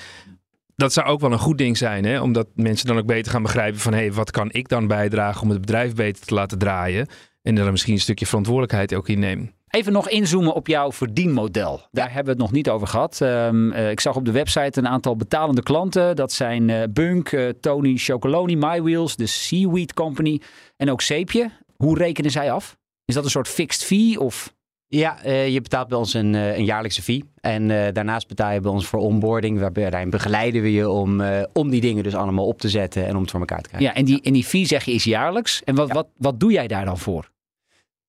[0.78, 2.20] dat zou ook wel een goed ding zijn, hè?
[2.20, 5.42] omdat mensen dan ook beter gaan begrijpen van hé, hey, wat kan ik dan bijdragen
[5.42, 7.06] om het bedrijf beter te laten draaien
[7.42, 9.57] en er misschien een stukje verantwoordelijkheid ook in nemen.
[9.70, 11.80] Even nog inzoomen op jouw verdienmodel.
[11.90, 13.20] Daar hebben we het nog niet over gehad.
[13.20, 16.16] Ehm, eh, ik zag op de website een aantal betalende klanten.
[16.16, 20.40] Dat zijn eh, Bunk, eh, Tony Chocoloni, MyWheels, de Seaweed Company
[20.76, 21.50] en ook Zeepje.
[21.76, 22.76] Hoe rekenen zij af?
[23.04, 24.56] Is dat een soort fixed fee of...
[24.90, 27.24] Ja, je betaalt bij ons een, een jaarlijkse fee.
[27.40, 29.58] En daarnaast betaal je bij ons voor onboarding.
[29.60, 33.20] Waarbij begeleiden we je om, om die dingen dus allemaal op te zetten en om
[33.20, 33.88] het voor elkaar te krijgen.
[33.88, 35.62] Ja, en die, en die fee zeg je is jaarlijks.
[35.64, 35.94] En wat, Ja.
[35.94, 37.30] wat, wat doe jij daar dan voor?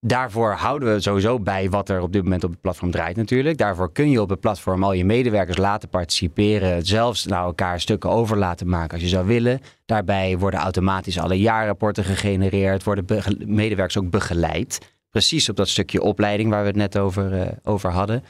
[0.02, 3.58] Daarvoor houden we sowieso bij wat er op dit moment op het platform draait natuurlijk.
[3.58, 6.86] Daarvoor kun je op het platform al je medewerkers laten participeren.
[6.86, 9.60] Zelfs naar elkaar stukken over laten maken als je zou willen.
[9.86, 12.84] Daarbij worden automatisch alle jaarrapporten gegenereerd.
[12.84, 13.06] Worden
[13.46, 14.90] medewerkers ook begeleid.
[15.10, 18.24] Precies op dat stukje opleiding waar we het net over, eh, over hadden.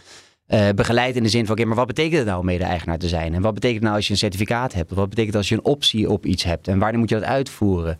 [0.45, 3.07] Eh, begeleid in de zin van, oké, maar wat betekent het nou om mede-eigenaar te
[3.07, 3.33] zijn?
[3.33, 4.91] En wat betekent het nou als je een certificaat hebt?
[4.91, 6.67] Wat betekent als je een optie op iets hebt?
[6.67, 7.97] En wanneer moet je dat uitvoeren?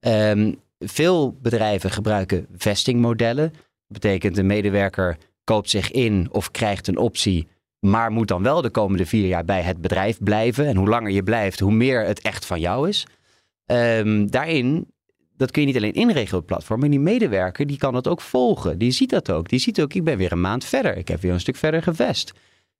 [0.00, 0.52] Ehm,
[0.84, 3.50] veel bedrijven gebruiken vestingmodellen.
[3.52, 8.62] Dat betekent een medewerker koopt zich in of krijgt een optie, maar moet dan wel
[8.62, 10.66] de komende vier jaar bij het bedrijf blijven.
[10.66, 13.06] En hoe langer je blijft, hoe meer het echt van jou is.
[13.66, 14.86] Ehm, daarin,
[15.36, 18.08] dat kun je niet alleen inregelen op het platform, maar die medewerker die kan dat
[18.08, 18.78] ook volgen.
[18.78, 19.48] Die ziet dat ook.
[19.48, 20.96] Die ziet ook, ik ben weer een maand verder.
[20.96, 22.32] Ik heb weer een stuk verder gevest.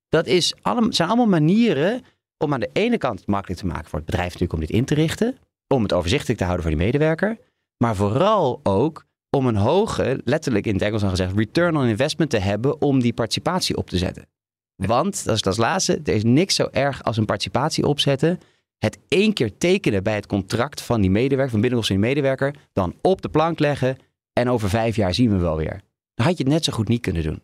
[0.09, 2.03] Dat is allem, zijn allemaal manieren
[2.39, 4.71] om aan de ene kant het makkelijk te maken voor het bedrijf natuurlijk om dit
[4.71, 5.37] in te richten.
[5.69, 7.39] Om het overzichtelijk te houden voor die medewerker.
[7.83, 12.31] Maar vooral ook om een hoge, letterlijk in het Engels dan gezegd, return on investment
[12.31, 14.27] te hebben om die participatie op te zetten.
[14.75, 18.41] Want, dat is als laatste, er is niks zo erg als een participatie opzetten.
[18.79, 22.55] Het één keer tekenen bij het contract van die medewerker, van binnenkomst van die medewerker,
[22.73, 23.97] dan op de plank leggen
[24.33, 25.81] en over vijf jaar zien we wel weer.
[26.15, 27.43] Dan had je het net zo goed niet kunnen doen.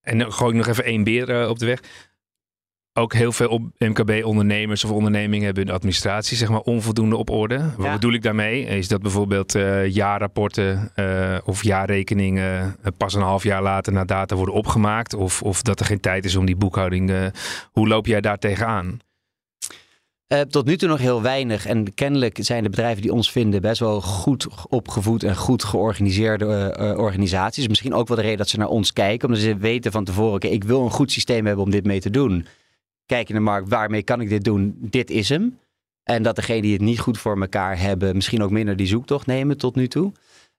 [0.00, 1.80] En dan gooi ik nog even één beer eh, op de weg.
[2.98, 7.58] Ook heel veel MKB-ondernemers of ondernemingen hebben hun administratie zeg maar onvoldoende op orde.
[7.76, 7.92] Wat Ja.
[7.92, 8.64] bedoel ik daarmee?
[8.64, 14.06] Is dat bijvoorbeeld eh, jaarrapporten eh, of jaarrekeningen eh, pas een half jaar later naar
[14.06, 15.14] data worden opgemaakt?
[15.14, 17.32] Of, of dat er geen tijd is om die boekhouding.
[17.72, 18.98] hoe loop jij daar tegenaan?
[20.28, 21.66] Uh, tot nu toe nog heel weinig.
[21.66, 26.76] En kennelijk zijn de bedrijven die ons vinden best wel goed opgevoed en goed georganiseerde
[26.80, 27.68] uh, organisaties.
[27.68, 29.28] Misschien ook wel de reden dat ze naar ons kijken.
[29.28, 32.00] Omdat ze weten van tevoren, okay, ik wil een goed systeem hebben om dit mee
[32.00, 32.46] te doen.
[33.08, 34.76] Kijk in de markt, waarmee kan ik dit doen?
[34.78, 35.58] Dit is hem.
[36.02, 39.26] En dat degenen die het niet goed voor elkaar hebben, misschien ook minder die zoektocht
[39.26, 40.12] nemen tot nu toe.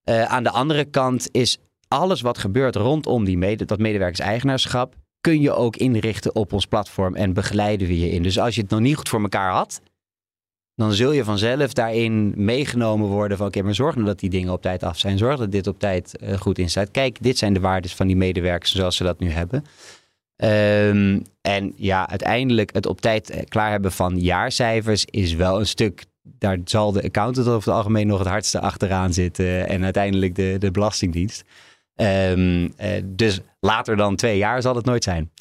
[0.10, 1.58] Uh, aan de andere kant is
[1.88, 7.16] alles wat gebeurt rondom die mede, dat medewerkerseigenaarschap, kun je ook inrichten op ons platform
[7.16, 8.24] en begeleiden we je in.
[8.24, 9.82] Dus als je het nog niet goed voor elkaar had,
[10.76, 14.54] dan zul je vanzelf daarin meegenomen worden van oké, maar zorg nou dat die dingen
[14.54, 15.18] op tijd af zijn.
[15.18, 16.92] Zorg dat dit op tijd uh, goed instaat.
[16.92, 19.66] Kijk, dit zijn de waarden van die medewerkers zoals ze dat nu hebben.
[20.44, 25.68] Um, en ja, uiteindelijk het op tijd eh, klaar hebben van jaarcijfers is wel een
[25.68, 26.06] stuk.
[26.22, 29.68] Daar zal de accountant over het algemeen nog het hardste achteraan zitten.
[29.68, 31.44] En uiteindelijk de, de Belastingdienst.
[31.96, 32.70] Um, uh,
[33.06, 35.32] dus later dan twee jaar zal het nooit zijn.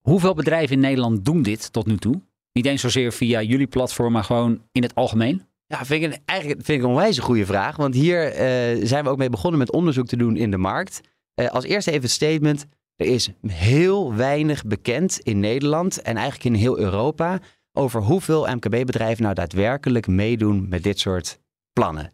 [0.00, 2.20] Hoeveel bedrijven in Nederland doen dit tot nu toe?
[2.52, 5.42] Niet eens zozeer via jullie platform, maar gewoon in het algemeen?
[5.66, 7.76] Ja, vind ik een, eigenlijk vind ik een onwijs goede vraag.
[7.76, 11.00] Want hier uh, zijn we ook mee begonnen met onderzoek te doen in de markt.
[11.34, 12.66] Uh, als eerste even het statement.
[13.02, 17.40] Er is heel weinig bekend in Nederland en eigenlijk in heel Europa
[17.72, 21.40] over hoeveel MKB-bedrijven nou daadwerkelijk meedoen met dit soort
[21.72, 22.12] plannen.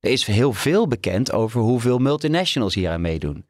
[0.00, 3.46] Er is heel veel bekend over hoeveel multinationals hier aan meedoen.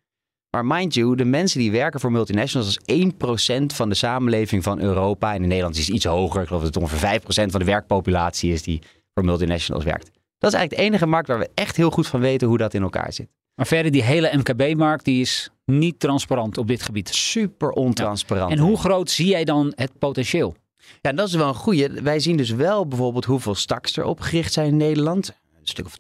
[0.51, 4.81] Maar mind you, de mensen die werken voor multinationals is 1% van de samenleving van
[4.81, 5.35] Europa.
[5.35, 6.41] En in Nederland is het iets hoger.
[6.41, 8.83] Ik geloof dat het ongeveer 5% van de werkpopulatie is die
[9.13, 10.11] voor multinationals werkt.
[10.39, 12.75] Dat is eigenlijk de enige markt waar we echt heel goed van weten hoe dat
[12.75, 13.29] in elkaar zit.
[13.55, 17.09] Maar verder, die hele MKB-markt die is niet transparant op dit gebied.
[17.09, 18.51] Super ontransparant.
[18.51, 18.57] Ja.
[18.57, 20.55] En hoe groot zie jij dan het potentieel?
[21.01, 22.03] Ja, dat is wel een goede.
[22.03, 25.29] Wij zien dus wel bijvoorbeeld hoeveel staks er opgericht zijn in Nederland.
[25.29, 25.99] Een stuk of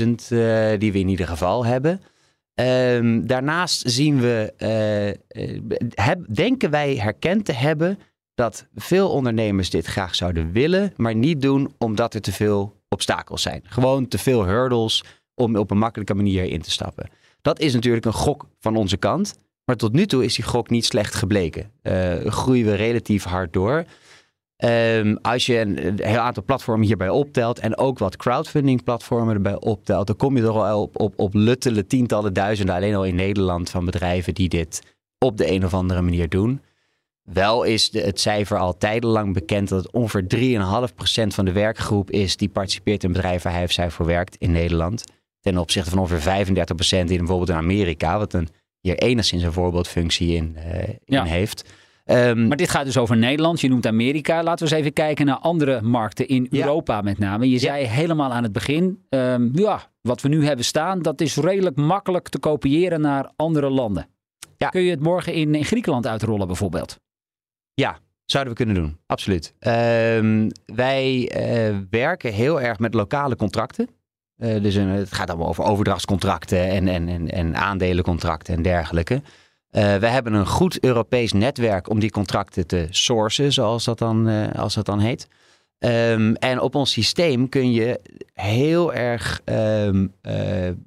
[0.00, 2.00] 25.000 uh, die we in ieder geval hebben.
[2.54, 5.44] Um, daarnaast zien we, uh,
[5.94, 7.98] heb, denken wij herkend te hebben
[8.34, 13.42] dat veel ondernemers dit graag zouden willen, maar niet doen omdat er te veel obstakels
[13.42, 13.62] zijn.
[13.64, 15.04] Gewoon te veel hurdles
[15.40, 17.08] om op een makkelijke manier in te stappen.
[17.42, 19.38] Dat is natuurlijk een gok van onze kant.
[19.64, 21.70] Maar tot nu toe is die gok niet slecht gebleken.
[21.82, 23.84] Uh, groeien we relatief hard door.
[24.64, 29.34] Um, als je een, een, heel aantal platformen hierbij optelt en ook wat crowdfunding platformen
[29.34, 33.04] erbij optelt, dan kom je er al op, op, op luttele tientallen duizenden alleen al
[33.04, 34.82] in Nederland van bedrijven die dit
[35.18, 36.60] op de een of andere manier doen.
[37.22, 40.24] Wel is de, het cijfer al tijdenlang bekend dat het ongeveer
[41.24, 44.36] 3,5% van de werkgroep is die participeert in bedrijven waar hij of zij voor werkt
[44.36, 45.04] in Nederland.
[45.40, 48.48] Ten opzichte van ongeveer 35% in bijvoorbeeld in Amerika, wat een,
[48.80, 51.24] hier enigszins een voorbeeldfunctie in, uh, in ja.
[51.24, 51.64] heeft.
[52.04, 53.60] Um, maar dit gaat dus over Nederland.
[53.60, 54.42] Je noemt Amerika.
[54.42, 56.64] Laten we eens even kijken naar andere markten in ja.
[56.64, 57.50] Europa met name.
[57.50, 61.36] Je zei helemaal aan het begin, um, ja, wat we nu hebben staan, dat is
[61.36, 64.08] redelijk makkelijk te kopiëren naar andere landen.
[64.56, 64.68] Ja.
[64.68, 67.00] Kun je het morgen in, in Griekenland uitrollen bijvoorbeeld?
[67.74, 68.96] Ja, zouden we kunnen doen.
[69.06, 69.54] Absoluut.
[69.60, 73.88] Um, wij uh, werken heel erg met lokale contracten.
[74.40, 79.14] Uh, dus een, het gaat allemaal over overdrachtscontracten en, en, en, en aandelencontracten en dergelijke.
[79.14, 84.52] Uh, we hebben een goed Europees netwerk om die contracten te sourcen, zoals dat dan,
[84.52, 85.28] als dat dan heet.
[85.78, 88.00] Um, en op ons systeem kun je
[88.32, 90.14] heel erg um,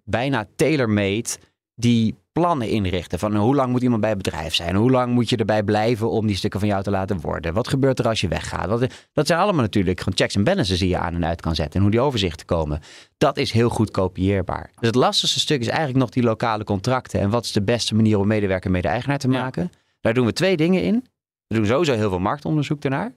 [0.04, 1.30] bijna tailor-made
[1.76, 3.20] die plannen inrichten.
[3.20, 4.76] Van hoe lang moet iemand bij het bedrijf zijn?
[4.76, 7.54] Hoe lang moet je erbij blijven om die stukken van jou te laten worden?
[7.54, 8.68] Wat gebeurt er als je weggaat?
[8.68, 11.56] Wat, dat zijn allemaal natuurlijk gewoon checks en balances die je aan en uit kan
[11.56, 11.76] zetten.
[11.76, 12.82] En hoe die overzichten komen.
[13.18, 14.70] Dat is heel goed kopieerbaar.
[14.76, 17.20] Dus het lastigste stuk is eigenlijk nog die lokale contracten.
[17.20, 19.70] En wat is de beste manier om medewerker mede-eigenaar te maken?
[19.72, 19.80] Ja.
[20.02, 21.06] Daar doen we twee dingen in.
[21.48, 23.12] We doen sowieso heel veel marktonderzoek daarnaar.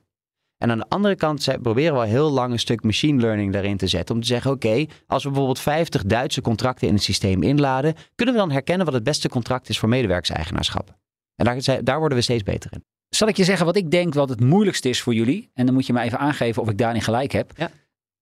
[0.59, 3.77] En aan de andere kant proberen we al heel lang een stuk machine learning daarin
[3.77, 4.15] te zetten.
[4.15, 7.95] Om te zeggen, oké, okay, als we bijvoorbeeld 50 Duitse contracten in het systeem inladen,
[8.15, 10.97] kunnen we dan herkennen wat het beste contract is voor medewerkerseigenaarschap.
[11.35, 12.85] En daar, daar worden we steeds beter in.
[13.09, 15.51] Zal ik je zeggen wat ik denk wat het moeilijkste is voor jullie?
[15.55, 17.53] En dan moet je me even aangeven of ik daarin gelijk heb.
[17.57, 17.71] Ja.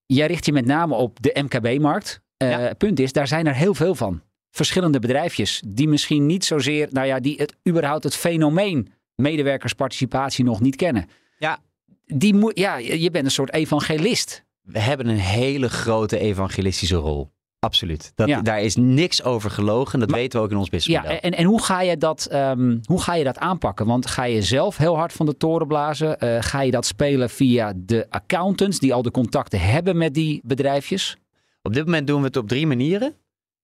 [0.06, 2.20] Jij richt je met name op de MKB-markt.
[2.42, 2.74] Uh, ja.
[2.74, 4.22] Punt is, daar zijn er heel veel van.
[4.50, 10.60] Verschillende bedrijfjes die misschien niet zozeer, nou ja, die het überhaupt het fenomeen medewerkersparticipatie nog
[10.60, 11.08] niet kennen.
[11.38, 11.58] Ja,
[12.04, 14.44] die moet, ja, je bent een soort evangelist.
[14.62, 17.32] We hebben een hele grote evangelistische rol.
[17.58, 18.12] Absoluut.
[18.14, 18.42] Dat, ja.
[18.42, 19.98] Daar is niks over gelogen.
[19.98, 21.16] Dat maar, weten we ook in ons businessmodel.
[21.16, 23.86] Ja, en, en hoe, ga je dat, um, hoe ga je dat aanpakken?
[23.86, 26.16] Want ga je zelf heel hard van de toren blazen?
[26.24, 30.40] Uh, ga je dat spelen via de accountants die al de contacten hebben met die
[30.44, 31.16] bedrijfjes?
[31.62, 33.14] Op dit moment doen we het op drie manieren.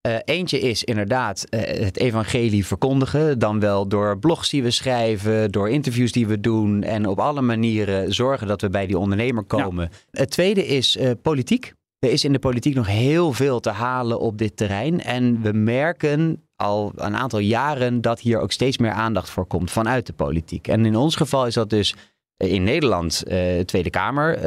[0.08, 3.38] Uh, eentje is inderdaad uh, het evangelie verkondigen.
[3.38, 6.82] Dan wel door blogs die we schrijven, door interviews die we doen.
[6.82, 9.88] En op alle manieren zorgen dat we bij die ondernemer komen.
[9.90, 10.20] Ja.
[10.20, 11.72] Het tweede is uh, politiek.
[11.98, 15.00] Er is in de politiek nog heel veel te halen op dit terrein.
[15.02, 19.70] En we merken al een aantal jaren dat hier ook steeds meer aandacht voor komt
[19.70, 20.68] vanuit de politiek.
[20.68, 21.94] En in ons geval is dat dus
[22.36, 23.22] in Nederland
[23.64, 24.38] Tweede Kamer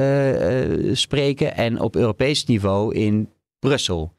[0.98, 4.14] spreken en op Europees niveau in Brussel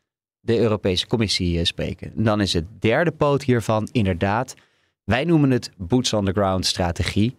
[0.44, 2.12] de Europese Commissie spreken.
[2.14, 4.54] dan is het derde poot hiervan inderdaad,
[5.04, 7.36] wij noemen het boots on the ground strategie.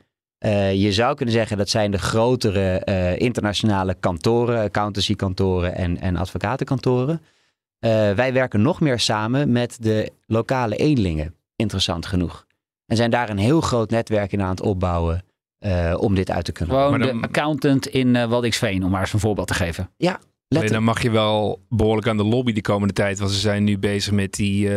[0.74, 2.84] je zou kunnen zeggen dat zijn de grotere
[3.18, 7.22] internationale kantoren, accountancykantoren en, en advocatenkantoren.
[8.16, 12.46] wij werken nog meer samen met de lokale eenlingen, interessant genoeg.
[12.86, 15.24] En zijn daar een heel groot netwerk in aan het opbouwen.
[15.98, 16.76] Om dit uit te kunnen.
[16.76, 19.90] Gewoon de accountant in uh, Waddinxveen, om maar eens een voorbeeld te geven.
[19.98, 23.20] Ja, Alleen dan mag je wel behoorlijk aan de lobby de komende tijd.
[23.20, 24.72] Want ze zijn nu bezig met die uh,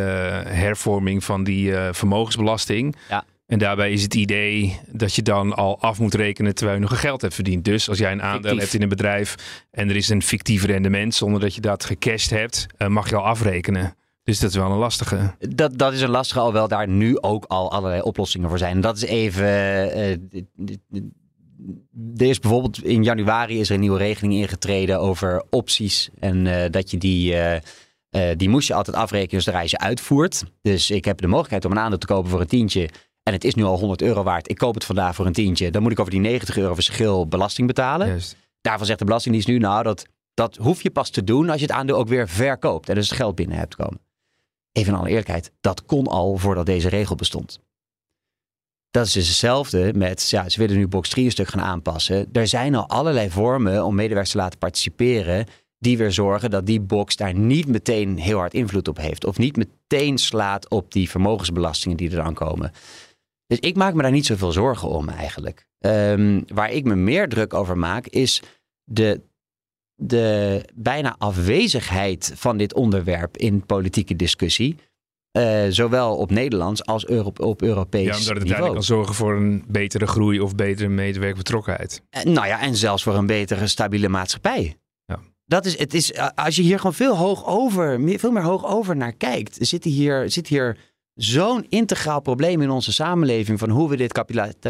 [0.45, 2.97] hervorming van die vermogensbelasting.
[3.09, 3.25] Ja.
[3.47, 7.01] En daarbij is het idee dat je dan al af moet rekenen terwijl je nog
[7.01, 7.65] geld hebt verdiend.
[7.65, 8.61] Dus als jij een aandeel Fictief.
[8.61, 9.35] hebt in een bedrijf
[9.71, 13.25] en er is een fictief rendement zonder dat je dat gecashed hebt, mag je al
[13.25, 13.97] afrekenen.
[14.29, 15.35] Dus dat is wel een lastige.
[15.39, 18.81] Dat, dat is een lastige, alhoewel daar nu ook al allerlei oplossingen voor zijn.
[18.81, 19.49] Dat is even.
[19.99, 21.03] Uh,
[22.17, 26.11] er is bijvoorbeeld in januari is er een nieuwe regeling ingetreden over opties.
[26.19, 27.35] En uh, dat je die.
[27.35, 27.57] Uh,
[28.37, 30.45] die moest je altijd afrekenen zodra je ze uitvoert.
[30.63, 32.89] Dus ik heb de mogelijkheid om een aandeel te kopen voor een tientje.
[33.23, 34.51] En het is nu al 100 euro waard.
[34.51, 35.71] Ik koop het vandaag voor een tientje.
[35.71, 38.07] Dan moet ik over die 90 euro verschil belasting betalen.
[38.07, 38.37] Juist.
[38.61, 41.67] Daarvan zegt de Belastingdienst nu, nou, dat, dat hoef je pas te doen als je
[41.67, 42.89] het aandeel ook weer verkoopt.
[42.89, 44.01] En dus het geld binnen hebt komen
[44.79, 47.61] even in alle eerlijkheid, dat kon al voordat deze regel bestond.
[48.91, 52.29] Dat is dus hetzelfde met, ja, ze willen nu box 3 een stuk gaan aanpassen.
[52.33, 55.47] Er zijn al allerlei vormen om medewerkers te laten participeren,
[55.79, 59.25] die weer zorgen dat die box daar niet meteen heel hard invloed op heeft.
[59.25, 62.73] Of niet meteen slaat op die vermogensbelastingen die er dan komen.
[63.47, 65.67] Dus ik maak me daar niet zoveel zorgen om eigenlijk.
[65.79, 68.43] Um, waar ik me meer druk over maak, is
[68.85, 69.21] de
[70.01, 74.77] de bijna afwezigheid van dit onderwerp in politieke discussie.
[75.39, 78.63] Uh, zowel op Nederlands als Euro op Europees Ja, omdat het niveau.
[78.63, 82.03] uiteindelijk kan zorgen voor een betere groei of betere medewerkbetrokkenheid.
[82.17, 84.77] Uh, nou ja, en zelfs voor een betere stabiele maatschappij.
[85.05, 85.19] Ja.
[85.45, 88.43] Dat is, het is, uh, als je hier gewoon veel, hoog over, meer, veel meer
[88.43, 90.77] hoog over naar kijkt, zit hier, zit hier
[91.15, 94.13] zo'n integraal probleem in onze samenleving van hoe we dit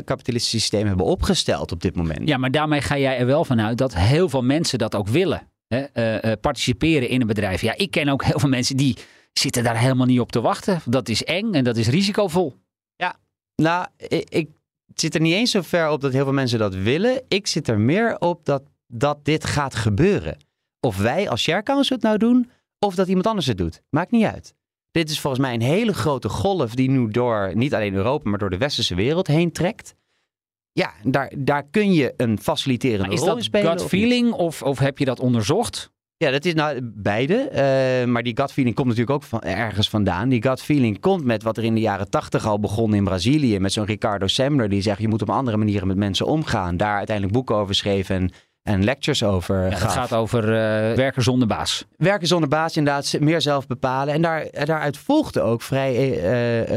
[0.05, 2.29] kapitalistische systeem hebben opgesteld op dit moment.
[2.29, 5.43] Ja, maar daarmee ga jij er wel vanuit dat heel veel mensen dat ook willen.
[5.67, 5.85] Hè?
[5.95, 7.61] Uh, uh, participeren in een bedrijf.
[7.61, 8.97] Ja, ik ken ook heel veel mensen die
[9.39, 10.81] zitten daar helemaal niet op te wachten.
[10.85, 12.55] Dat is eng en dat is risicovol.
[12.97, 13.17] Ja,
[13.57, 14.49] nou, ik, ik
[14.95, 17.23] zit er niet eens zo ver op dat heel veel mensen dat willen.
[17.29, 20.37] Ik zit er meer op dat, dat dit gaat gebeuren.
[20.81, 23.83] Of wij als share council het nou doen, of dat iemand anders het doet.
[23.91, 24.55] Maakt niet uit.
[24.91, 28.39] Dit is volgens mij een hele grote golf die nu door niet alleen Europa, maar
[28.39, 29.95] door de westerse wereld heen trekt.
[30.73, 33.73] Ja, daar, daar kun je een faciliterende rol in spelen.
[33.73, 35.91] Is dat gut feeling of, of heb je dat onderzocht?
[36.19, 37.49] Ja, dat is nou beide.
[38.05, 40.29] Uh, maar die gut feeling komt natuurlijk ook van, ergens vandaan.
[40.29, 43.59] Die gut feeling komt met wat er in de jaren tachtig al begon in Brazilië.
[43.59, 46.77] Met zo'n Ricardo Semler die zegt je moet op andere manieren met mensen omgaan.
[46.77, 48.31] Daar uiteindelijk boeken over schreef en
[48.63, 49.65] en lectures over.
[49.65, 50.51] Ja, het gaat over uh,
[50.97, 51.85] werken zonder baas.
[51.97, 54.15] Werken zonder baas, inderdaad, meer zelf bepalen.
[54.15, 55.95] En daar, daaruit volgde ook vrij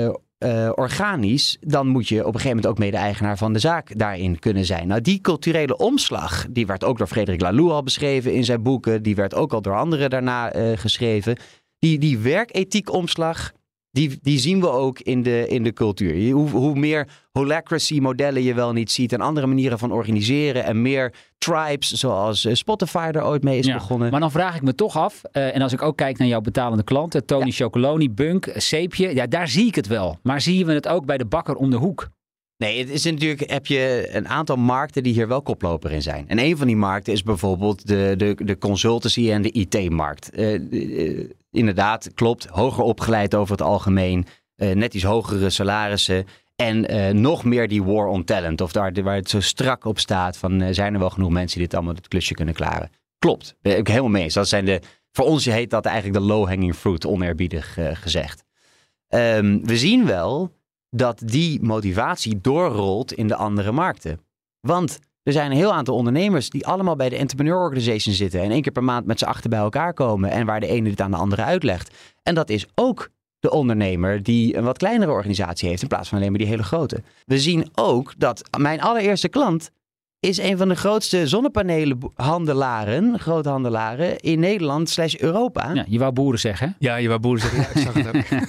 [0.04, 1.58] uh, uh, organisch.
[1.60, 4.88] Dan moet je op een gegeven moment ook mede-eigenaar van de zaak daarin kunnen zijn.
[4.88, 9.04] Nou, die culturele omslag, die werd ook door Frederik Laloux al beschreven in zijn boeken.
[9.04, 11.38] Die werd ook al door anderen daarna geschreven.
[11.80, 13.52] Die, die werkethiek omslag,
[13.92, 16.32] die, die zien we ook in de, in de cultuur.
[16.32, 20.82] Hoe, hoe meer holacracy modellen je wel niet ziet en andere manieren van organiseren en
[20.82, 24.12] meer tribes zoals eh, Spotify er ooit mee is ja, begonnen.
[24.12, 26.42] Maar dan vraag ik me toch af, uh, en als ik ook kijk naar jouw
[26.42, 27.52] betalende klanten, Tony ja.
[27.52, 30.18] Chocoloni, Bunk, Seepje, ja daar zie ik het wel.
[30.24, 32.10] Maar zien we het ook bij de bakker om de hoek?
[32.58, 36.28] Nee, het is natuurlijk, heb je een aantal markten die hier wel koploper in zijn.
[36.28, 40.40] En een van die markten is bijvoorbeeld de, de, de consultancy en de IT-markt.
[40.40, 46.26] Uh, inderdaad, klopt, hoger opgeleid over het algemeen, uh, net iets hogere salarissen.
[46.56, 50.38] En nog meer die war on talent, of daar waar het zo strak op staat
[50.38, 52.90] van zijn er wel genoeg mensen die dit allemaal het klusje kunnen klaren.
[53.20, 54.34] Klopt, ben ik helemaal mee eens.
[54.34, 58.44] Dat zijn de, voor ons heet dat eigenlijk de low-hanging fruit, oneerbiedig gezegd.
[59.10, 60.52] Um, we zien wel
[60.90, 64.20] dat die motivatie doorrolt in de andere markten.
[64.60, 68.52] Want er zijn een heel aantal ondernemers die allemaal bij de Entrepreneur Organization zitten en
[68.52, 71.02] één keer per maand met z'n achter bij elkaar komen en waar de ene dit
[71.02, 71.96] aan de andere uitlegt.
[72.24, 76.18] En dat is ook de ondernemer die een wat kleinere organisatie heeft in plaats van
[76.18, 77.04] alleen maar die hele grote.
[77.26, 79.72] We zien ook dat mijn allereerste klant
[80.20, 85.74] is een van de grootste zonnepanelenhandelaren, groothandelaren in Nederland slash Europa.
[85.74, 86.74] Ja, je wou boeren zeggen, hè?
[86.80, 87.60] Ja, je wou boeren zeggen.
[87.62, 88.44] Ja, ik zag het ook.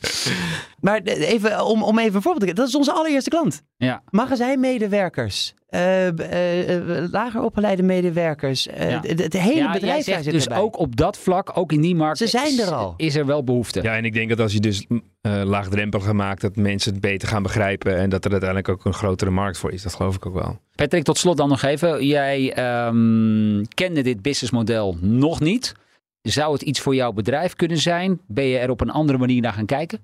[0.86, 2.54] maar even, om, om even een voorbeeld te geven.
[2.54, 3.62] Dat is onze allereerste klant.
[3.76, 4.02] Ja.
[4.10, 5.54] Magazijnmedewerkers.
[5.74, 8.64] Uh, uh, uh, lager opgeleide medewerkers.
[8.64, 9.00] Ja.
[9.02, 10.58] Het hele ja, bedrijf zit dus erbij.
[10.58, 12.18] ook op dat vlak, ook in die markt.
[12.18, 12.94] Ze zijn er al.
[12.96, 13.82] Is er wel behoefte.
[13.82, 15.00] Ja, en ik denk dat als je dus uh,
[15.44, 16.40] laagdrempelig gemaakt.
[16.40, 17.96] Dat mensen het beter gaan begrijpen.
[17.96, 19.82] En dat er uiteindelijk ook een grotere markt voor is.
[19.82, 20.58] Dat geloof ik ook wel.
[20.74, 22.06] Patrick, tot slot dan nog even.
[22.06, 25.74] Jij um, kende dit businessmodel nog niet.
[26.22, 28.20] Zou het iets voor jouw bedrijf kunnen zijn?
[28.26, 29.98] Ben je er op een andere manier naar gaan kijken?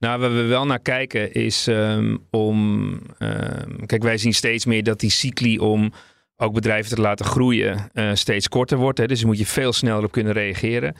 [0.00, 2.92] Nou, waar we wel naar kijken is um, om.
[3.18, 5.92] Um, kijk, wij zien steeds meer dat die cycli om
[6.36, 8.98] ook bedrijven te laten groeien uh, steeds korter wordt.
[8.98, 9.06] Hè.
[9.06, 10.94] Dus moet je veel sneller op kunnen reageren.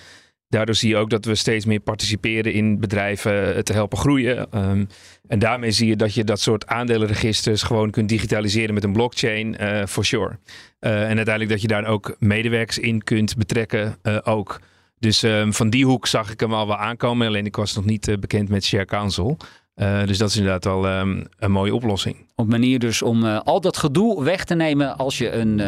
[0.48, 4.58] Daardoor zie je ook dat we steeds meer participeren in bedrijven eh, te helpen groeien.
[4.68, 4.88] Um,
[5.28, 9.56] en daarmee zie je dat je dat soort aandelenregisters gewoon kunt digitaliseren met een blockchain,
[9.60, 10.38] uh, for sure.
[10.78, 14.60] En uiteindelijk dat je daar ook medewerkers in kunt betrekken, ook.
[15.00, 17.26] Dus um, van die hoek zag ik hem al wel aankomen.
[17.26, 19.36] Alleen ik was nog niet bekend met Share Council.
[19.76, 22.16] Uh, dus dat is inderdaad wel um, een mooie oplossing.
[22.34, 25.60] Op manier dus om uh, al dat gedoe weg te nemen als je, een,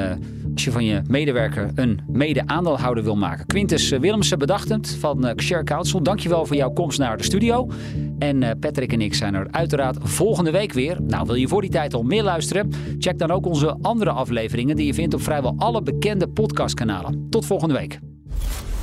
[0.52, 3.46] als je van je medewerker een mede-aandeelhouder wil maken.
[3.46, 6.02] Quintus Willemsen, bedachtend van Share Council.
[6.02, 7.70] Dankjewel voor jouw komst naar de studio.
[8.18, 11.02] En Patrick en ik zijn er uiteraard volgende week weer.
[11.02, 12.72] Nou, wil je voor die tijd al meer luisteren?
[12.98, 17.26] Check dan ook onze andere afleveringen die je vindt op vrijwel alle bekende podcastkanalen.
[17.30, 17.98] Tot volgende week.